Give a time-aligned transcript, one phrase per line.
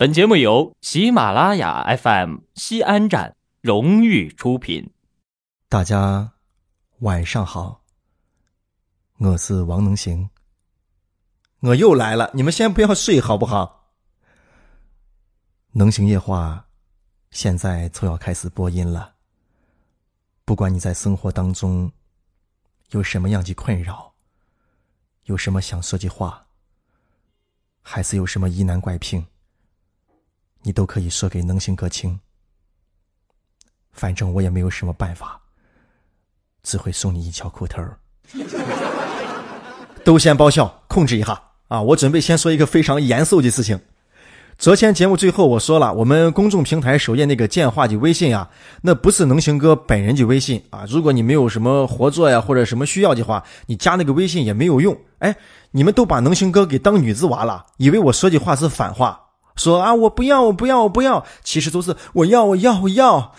[0.00, 4.94] 本节目由喜马拉雅 FM 西安站荣誉出品。
[5.68, 6.32] 大家
[7.00, 7.82] 晚上好，
[9.18, 10.30] 我是王能行，
[11.58, 13.90] 我又来了，你们先不要睡好不好？
[15.72, 16.68] 能行夜话
[17.30, 19.16] 现在就要开始播音了。
[20.46, 21.92] 不管你在生活当中
[22.92, 24.14] 有什么样的困扰，
[25.24, 26.46] 有什么想说的话，
[27.82, 29.26] 还是有什么疑难怪病，
[30.62, 32.18] 你都可以说给能行哥听。
[33.92, 35.40] 反正我也没有什么办法，
[36.62, 37.98] 只会送你一条裤头儿。
[40.04, 41.82] 都先爆笑，控制一下啊！
[41.82, 43.78] 我准备先说一个非常严肃的事情。
[44.56, 48.50] 昨天节目最后我说了，我们公众平台首页那个建话的微信啊，
[48.82, 50.86] 那不是能行哥本人的微信啊。
[50.88, 54.96] 如果你没有什么合作呀或者什么需要的话，你加那个微信也没有用。
[55.18, 55.34] 哎，
[55.72, 59.29] 你们都把能行哥给当女子娃了，以为我说的话是反话。
[59.60, 63.34] 说啊，我不要，我不要，我不要，其实都是我要，我要，我要，啊，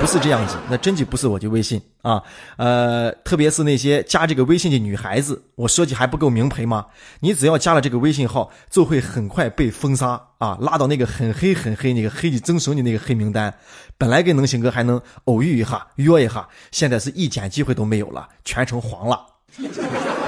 [0.00, 2.20] 不是这样子，那真的不是我的微信啊，
[2.56, 6.86] 呃，特别是那些加这个微信的女孩子，我说的还不够明白吗？
[7.20, 13.54] 你只要加了这个微信号，就会很快被封杀啊，拉到那个很黑很黑那个黑的增生的那个黑名单。
[13.96, 19.24] 本来跟能行哥还能偶遇一下，约一下，现在是一点机会都没有了，全程黄了。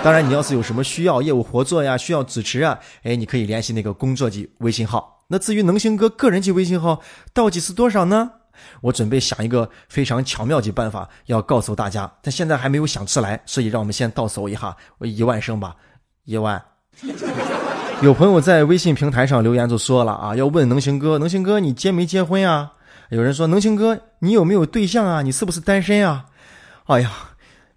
[0.04, 5.21] 当然，你要是有什么需要业务合作呀，需要支持啊，哎，你可以联系那个工作的微信号。
[5.32, 7.00] 那至于能行哥个人的微信号
[7.32, 8.30] 到底是多少呢？
[8.82, 15.74] 我准备想一个非常巧妙的办法要告诉大家，但现在还没有想出来，所以让我们先倒数一下，我一万声吧，
[16.26, 16.62] 一万。
[18.02, 22.70] 有朋友在微信平台上留言就说了啊，要问能行哥，能行哥你结没结婚啊？
[23.08, 25.22] 有人说能行哥你有没有对象啊？
[25.22, 26.26] 你是不是单身啊？
[26.84, 27.10] 哎呀，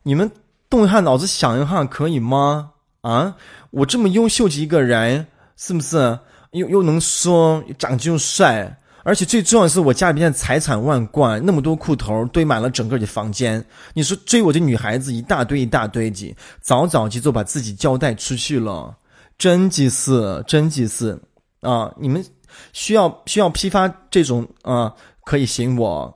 [0.03, 0.29] 你们
[0.69, 2.71] 动一下脑子想一下可以吗？
[2.99, 3.37] 啊，
[3.71, 6.19] 我这么优秀的一个人，是不是？
[6.55, 13.63] 又又能说，长得又帅，而且最重要的是，我家里边财产万贯，那么多裤头堆满了整个的房间。
[13.93, 18.95] 你说追我的女孩子一大堆一大堆的，早早就就把自己交代出去了，
[19.37, 21.19] 真的是真的是
[21.59, 21.91] 啊！
[21.99, 22.25] 你们
[22.71, 24.93] 需要需要批发这种啊，
[25.25, 26.15] 可以行我，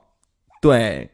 [0.62, 1.10] 对。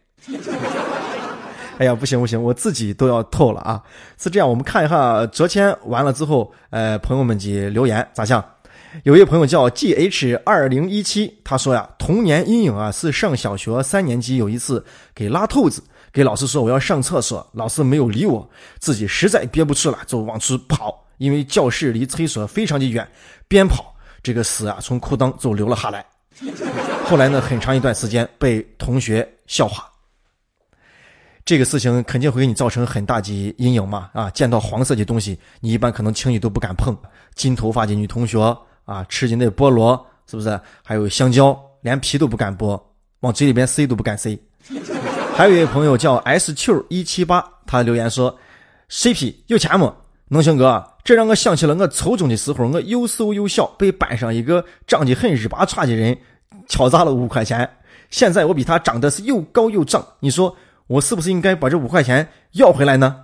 [1.78, 3.82] 哎呀，不行不行，我自己都要透了啊！
[4.16, 8.42] 是这样，我们看一下昨天完了之后，呃，朋友们的留言咋样？
[9.04, 14.84] 有一位朋友叫 G H 二零一七，他说呀，童年阴影啊是上小学三年级有一次
[15.14, 18.48] 给拉兔子，给老师说我要上厕所，老师没有理我，
[18.78, 23.06] 自己实在憋不住了就往出跑，因为教室离厕所非常的远，
[23.48, 26.04] 边跑这个屎啊从裤裆就流了下来，
[27.04, 29.84] 后来呢很长一段时间被同学笑话，
[31.44, 36.96] 这个事情肯定会给你造成很大的阴影嘛啊，见到黄色的东西你一般可能轻易都不敢碰，
[37.34, 38.38] 金头发的女同学。
[38.86, 40.58] 啊，吃的那菠萝是不是？
[40.82, 42.80] 还有香蕉，连皮都不敢剥，
[43.20, 44.38] 往嘴里边塞都不敢塞。
[45.34, 48.36] 还有一位朋友叫 S Q 一七八，他留言说
[48.88, 49.94] ：“CP 有钱吗？
[50.28, 56.16] 能行哥，这让我想起了我初中的时候，我又瘦又小，被班上一个长得很日巴叉的人
[56.66, 57.68] 敲诈了五块钱。
[58.10, 63.16] 现在我比他长得是又高又壮，你说我是不是应该把这五块钱要回来呢？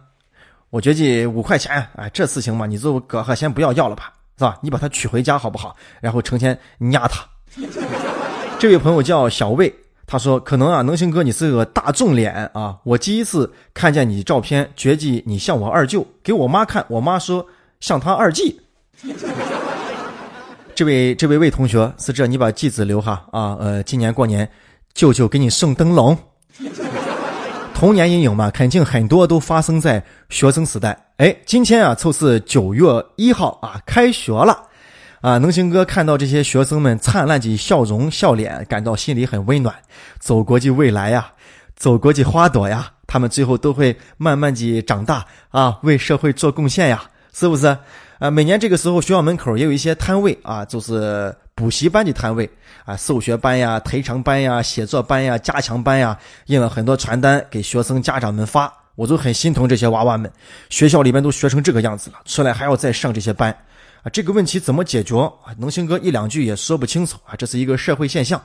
[0.70, 4.58] 我觉得五块钱，哎，这事情嘛，你就搁下先不要要了吧。”是吧？
[4.62, 5.76] 你把他娶回家好不好？
[6.00, 6.58] 然后成天
[6.92, 7.24] 压他。
[8.58, 9.72] 这位朋友叫小魏，
[10.06, 12.76] 他说：“可能啊，能行哥你是个大众脸啊。
[12.84, 17.44] 我第一次看见你照片，觉得你像我二舅，给我妈看，我妈说
[17.80, 18.60] 像他二季。”
[20.74, 23.56] 这位这位魏同学是这，你把继子留哈啊。
[23.60, 24.48] 呃，今年过年，
[24.94, 26.16] 舅舅给你送灯笼。
[27.82, 30.96] 童年阴影嘛，肯定很多都发生在学生时代。
[31.16, 34.56] 哎，今天啊，就是九月一号啊，开学了，
[35.20, 39.74] 啊，能行哥看到这些学生们灿烂的笑容、笑脸，感到心里很温暖。
[40.20, 41.32] 祖国的未来呀，
[41.74, 47.76] 祖国的花朵呀，他们最后都会慢慢的长大啊，为社会做贡献呀，是不是？
[48.20, 52.50] 啊，每年这个时候，学校门口也有一些摊位啊，就是补习班的摊位
[52.84, 60.28] 啊，数学班呀、特长班呀、写作班呀、加强班呀，印了很多传单给学生家长们发，我就很心疼这些娃娃们。
[60.70, 63.56] 学校里面都学成这个样子了，出来还要再上这些班，
[64.02, 65.16] 啊，这个问题怎么解决？
[65.20, 68.42] 啊，能行哥一两句也说不清楚啊，这是一个社会现象。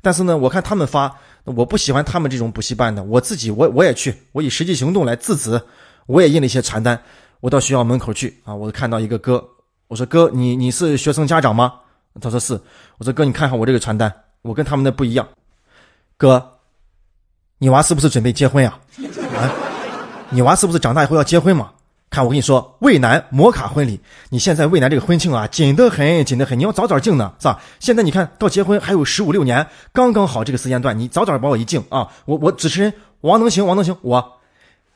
[0.00, 5.60] 但是呢，我看他们发，我不喜欢他们这种补习班的，我自己我我也去，我以实际行动来制止，
[6.06, 6.96] 我也印了一些传单。
[7.40, 8.54] 我到学校门口去啊！
[8.54, 9.44] 我看到一个哥，
[9.88, 11.72] 我说哥，你你是学生家长吗？
[12.20, 12.60] 他说是。
[12.98, 14.12] 我说哥，你看看我这个传单，
[14.42, 15.26] 我跟他们的不一样。
[16.16, 16.58] 哥，
[17.58, 18.78] 你娃是不是准备结婚呀？
[19.36, 19.50] 啊，
[20.30, 21.70] 你娃是不是长大以后要结婚嘛？
[22.10, 23.98] 看我跟你说，渭南摩卡婚礼，
[24.28, 27.58] 你现在渭南这个婚庆啊，紧得很，紧得很，你要早早敬呢，是吧？
[27.80, 32.92] 现在你看到结婚还有十五六年，刚刚好这个时间段，你早早把我一敬啊，我我主持人
[33.22, 34.40] 王能行，王能行，我，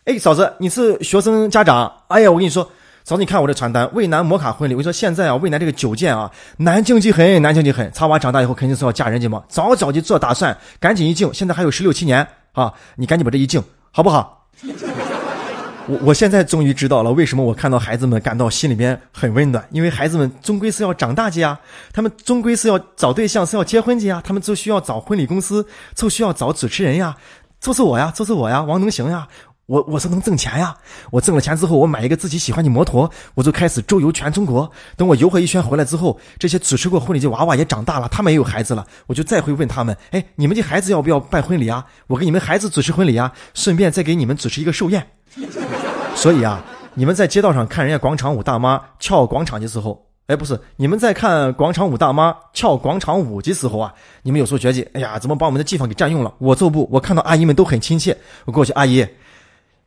[0.05, 1.91] 哎，嫂子，你是学生家长？
[2.09, 2.71] 哎呀，我跟你说，
[3.07, 13.63] 嫂子，你看我这传单，渭南摩卡婚礼，我跟你说现在啊，渭南这个酒店啊，难敬极很，难敬极很，茶娃长大以后肯定是要嫁人家嘛，早早就做打算，赶紧一敬，现在还有十六七年啊，你赶紧把这一敬，
[13.93, 14.49] 好不好？
[15.87, 21.57] 我我现在终于知道了，为什么我看到孩子们感到心里边很温暖，因为孩子们终归是要长大去啊，
[21.93, 25.65] 他们终归是要找对象，是要结婚去啊，他们就需要找婚礼公司，
[25.95, 27.17] 就需要找主持人呀，
[27.61, 29.29] 就是我呀，就是我呀，王能行呀，
[29.67, 30.77] 我我是能挣钱呀，
[31.11, 34.71] 我挣了钱之后，我买一个自己喜欢的摩托，我就开始周游全中国。
[34.97, 41.85] 等我游回一圈回来之后，这些主持过婚礼的娃娃也长大了，他们也有孩子了，我就再会问他们，哎，你们的孩子要不要办婚礼啊？
[42.07, 45.05] 我给你们孩子主持婚礼啊，顺便再给你们主持一个寿宴。
[46.15, 46.65] 所以啊，
[46.95, 53.93] 你们在街道上看人家广场舞大妈跳广场的时候，哎，不是，你们在看广场舞大妈跳广场舞的时候啊，
[54.23, 56.33] 你们有时候觉得，哎呀，怎么把我们的地方给占用了？
[56.39, 59.05] 我就不，我看到阿姨们都很亲切，我过去，阿姨，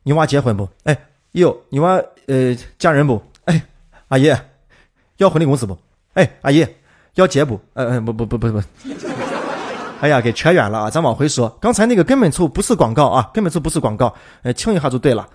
[0.02, 0.68] 你娃结婚不？
[0.84, 0.96] 哎，
[1.32, 3.22] 哟，你娃呃嫁人不？
[3.44, 3.62] 哎，
[4.08, 4.34] 阿姨，
[5.18, 5.76] 要婚礼公司不？
[6.14, 6.66] 哎，阿姨，
[7.14, 7.60] 要结不？
[7.74, 8.62] 呃呃，不不不不不。
[10.00, 10.90] 哎呀，给扯远了啊！
[10.90, 14.14] 咱往回说，刚才那个根本就不是广告啊，根本就不是广告。
[14.42, 15.28] 呃，听一下就对了。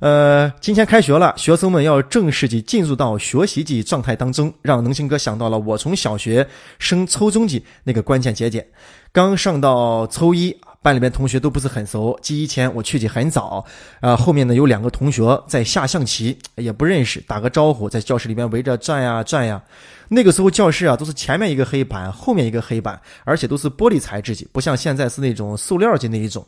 [0.00, 6.44] 呃，今天开学了，学生们要正式的进入到学习的状态当中，让能行哥想到了我从小学
[6.80, 8.66] 升初中级那个关键节点。
[9.12, 12.18] 刚上到初一，班里边同学都不是很熟。
[12.22, 13.64] 记忆前我去的很早，
[14.00, 19.60] 啊，后面呢有两个同学在下象棋，也不认识，打个招呼，在教室里面围着转呀转呀。
[20.08, 26.46] 那个时候教室啊都是前面一个黑板，后面一个黑板，而且都是玻璃材质的，不像现在是那种塑料的那一种。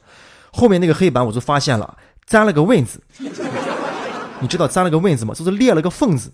[0.52, 3.00] 后面那个黑板我就发现了，粘了个问字。
[4.40, 5.34] 你知道粘了个问字吗？
[5.34, 6.32] 就是裂了个缝子，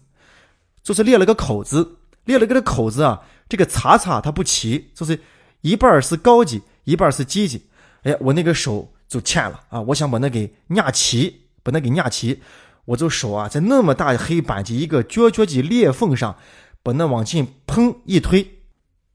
[0.82, 3.22] 就是裂了个口子，裂了个这口子啊。
[3.48, 5.20] 这个叉叉它不齐，就是
[5.62, 7.66] 一半是高级，一半是低级。
[8.06, 9.80] 哎，我那个手就欠了啊！
[9.80, 12.40] 我想把那给压齐，把那给压齐，
[12.84, 16.36] 我就手啊在那么大的黑板的一个角角的裂缝上。
[16.82, 18.44] 把那往进砰一推，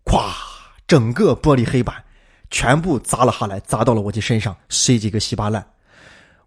[0.03, 0.33] 咵，
[0.85, 2.03] 整个玻璃黑板
[2.49, 5.65] 全部砸了下来，砸到了我的身上，碎几个稀巴烂。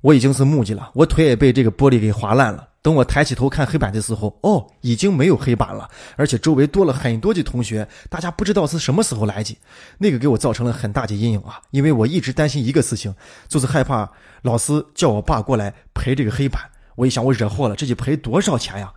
[0.02, 2.68] 我已经是木鸡了，我腿也被这个玻璃给划烂了。
[2.84, 9.56] 等我抬起头看黑板的时候，哦，已经没有黑板了，而且周围多了很多的同学，大家不知道是什么时候来的。
[9.96, 13.14] 那个给我造成了很大的阴影啊，因为我一直担心一个事情，
[13.48, 14.06] 就是害怕
[14.42, 16.60] 老师叫我爸过来赔这个黑板。
[16.94, 18.92] 我一想，我惹祸了，这得赔多少钱呀？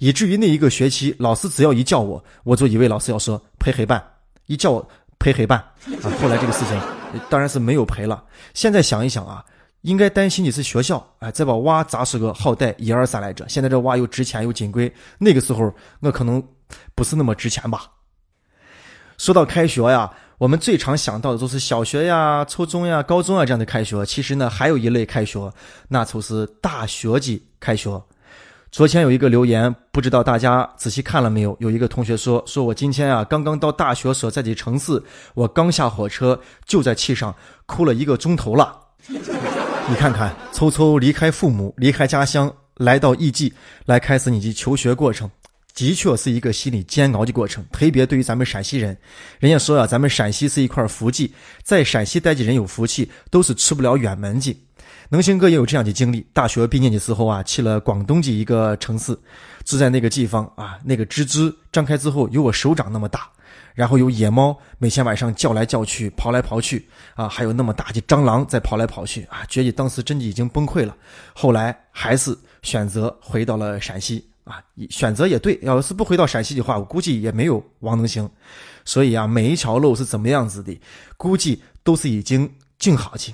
[0.00, 4.04] 以至于那一个学期，老师只要一叫我，我就以为老师要说赔黑板，
[4.48, 4.86] 一叫我
[5.18, 6.12] 赔黑板啊。
[6.20, 6.78] 后来这个事情
[7.30, 8.22] 当然是没有赔了。
[8.52, 9.42] 现在想一想啊，
[9.82, 13.48] 应该担心的是学校，哎，再把娃砸死个好歹一二三来着。
[13.48, 16.42] 现在这娃又值钱又金贵，那个时候我可能
[16.94, 17.84] 不是那么值钱吧。
[19.16, 24.04] 说到开学呀，我们最常想到的都是小学呀、初中呀、高中啊这样的开学。
[24.04, 25.52] 其实呢，还有一类开学，
[25.88, 28.02] 那就是大学级开学。
[28.70, 31.56] 昨天有一个留言，不知道大家仔细看了没有？
[31.58, 35.02] 有一个同学说：“说我今天啊，刚刚到大学所在的城市，
[35.34, 37.34] 我刚下火车就在气上
[37.66, 38.78] 哭了一个钟头了。
[39.88, 43.52] 你看看，匆匆离开父母，离开家乡，来到异地，
[43.86, 45.28] 来开始你的求学过程，
[45.74, 47.64] 的确是一个心理煎熬的过程。
[47.72, 48.96] 特别对于咱们陕西人，
[49.40, 51.32] 人家说呀，咱们陕西是一块福气，
[51.64, 54.56] 在陕西待的人有福气，都是出不了远门的。
[55.12, 56.24] ”能行哥也有这样的经历。
[56.32, 59.16] 大学毕业的时候啊，去了广东的一个城市，
[59.64, 63.28] 住在那个地方啊，那个吱吱张开之后有我手掌那么大，
[63.74, 70.96] 然后有野猫每天晚上叫来叫去，跑来跑去啊，还有那么大的蟑螂在跑来跑去啊，觉得当时真的已经崩溃了。
[71.34, 75.58] 后来还是选择回到了陕西啊，选择也对。
[75.62, 78.28] 要是不回到陕西的话，我估计也没有王能行。
[78.84, 80.78] 所以啊，每一条路是怎么样子的，
[81.16, 83.32] 估计都是已经静好去。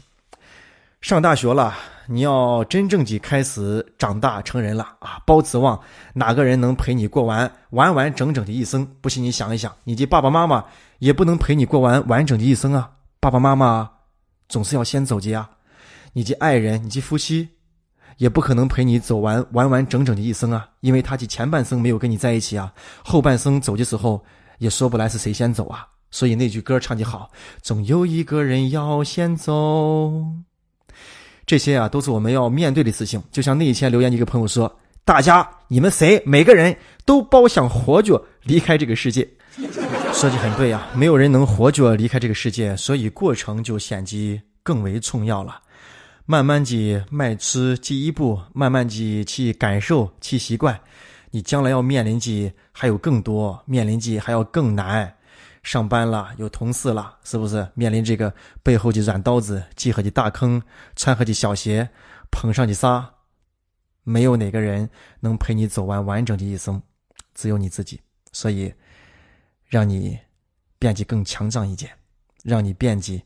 [1.00, 1.74] 上大学了，
[2.08, 5.20] 你要真正的开始长大成人了啊！
[5.26, 5.80] 包指望
[6.14, 8.86] 哪个人能陪你过完完完整整的一生？
[9.00, 10.64] 不信你想一想，你的爸爸妈妈
[10.98, 12.90] 也不能陪你过完完整的一生啊！
[13.20, 13.90] 爸爸妈妈
[14.48, 15.48] 总是要先走的呀，
[16.12, 17.48] 你的爱人、你的夫妻
[18.18, 22.72] 也不可能陪你走完完完整整的一生啊，因为他的前半生没有跟你在一起啊，
[23.04, 24.24] 后半生走的时候
[24.58, 25.86] 也说不来是谁先走啊。
[26.10, 30.24] 所以那句歌唱的好，总有一个人要先走。
[31.46, 33.22] 这些啊，都是我们要面对的事情。
[33.30, 34.74] 就像那一天留言一个朋友说
[35.04, 39.26] ：“大家，你们谁每个人都包想活着离开这个世界。”
[40.12, 45.60] 说的很对呀，没有人能活着离开这个世界，所以过程就显得更为重要了。
[46.24, 50.76] 慢慢的迈出第一步，慢慢的去感受、去习惯，
[51.30, 55.14] 你将来要面临的还有更多，面临的还要更难。
[55.66, 58.32] 上班了，有同事了，是不是面临这个
[58.62, 60.62] 背后的软刀子、记合的大坑、
[60.94, 61.90] 穿合的小鞋、
[62.30, 63.14] 捧上的沙？
[64.04, 66.80] 没有哪个人能陪你走完完整的一生，
[67.34, 68.00] 只有你自己。
[68.30, 68.72] 所以，
[69.64, 70.16] 让你
[70.78, 71.90] 变得更强壮一点，
[72.44, 73.20] 让你变得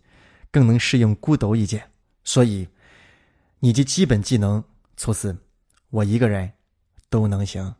[0.51, 1.91] 更能适应孤独一点。
[2.25, 2.67] 所以，
[3.59, 4.65] 你的基本技能
[4.97, 5.37] 就是
[5.91, 6.51] 我一个人
[7.11, 7.75] 都能行。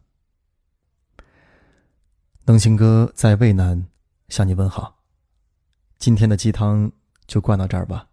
[2.45, 3.87] 能行哥在渭南。
[4.31, 4.97] 向你问好，
[5.99, 6.91] 今天的鸡汤
[7.27, 8.09] 就灌到这儿吧。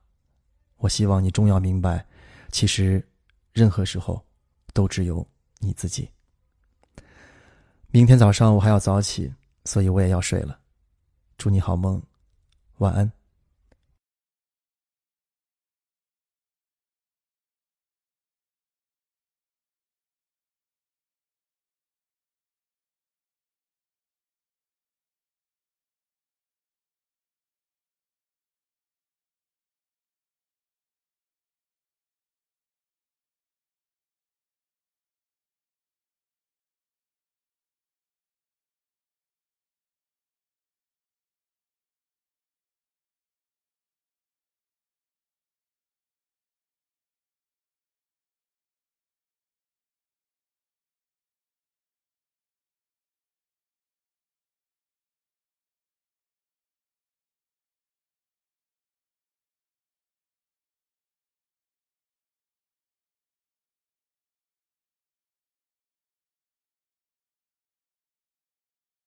[0.77, 2.05] 我希望你终要明白，
[2.51, 3.07] 其实
[3.53, 4.25] 任何时候
[4.73, 5.25] 都只有
[5.59, 6.09] 你自己。
[7.89, 9.31] 明天早上我还要早起，
[9.63, 10.59] 所以我也要睡了。
[11.37, 12.01] 祝你好梦，
[12.79, 13.11] 晚安。